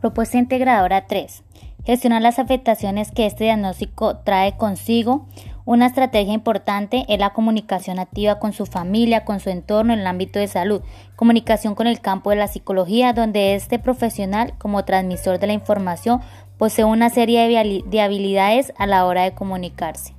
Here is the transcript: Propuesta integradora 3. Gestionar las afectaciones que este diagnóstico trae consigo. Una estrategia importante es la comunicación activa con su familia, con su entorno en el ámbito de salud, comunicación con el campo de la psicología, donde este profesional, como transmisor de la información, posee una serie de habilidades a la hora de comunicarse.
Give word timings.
Propuesta 0.00 0.38
integradora 0.38 1.06
3. 1.06 1.42
Gestionar 1.84 2.22
las 2.22 2.38
afectaciones 2.38 3.10
que 3.10 3.26
este 3.26 3.44
diagnóstico 3.44 4.16
trae 4.16 4.56
consigo. 4.56 5.26
Una 5.66 5.86
estrategia 5.86 6.32
importante 6.32 7.04
es 7.08 7.18
la 7.18 7.34
comunicación 7.34 7.98
activa 7.98 8.38
con 8.38 8.54
su 8.54 8.64
familia, 8.64 9.26
con 9.26 9.40
su 9.40 9.50
entorno 9.50 9.92
en 9.92 10.00
el 10.00 10.06
ámbito 10.06 10.38
de 10.38 10.48
salud, 10.48 10.80
comunicación 11.16 11.74
con 11.74 11.86
el 11.86 12.00
campo 12.00 12.30
de 12.30 12.36
la 12.36 12.48
psicología, 12.48 13.12
donde 13.12 13.54
este 13.54 13.78
profesional, 13.78 14.54
como 14.56 14.86
transmisor 14.86 15.38
de 15.38 15.48
la 15.48 15.52
información, 15.52 16.22
posee 16.56 16.86
una 16.86 17.10
serie 17.10 17.46
de 17.84 18.00
habilidades 18.00 18.72
a 18.78 18.86
la 18.86 19.04
hora 19.04 19.24
de 19.24 19.34
comunicarse. 19.34 20.14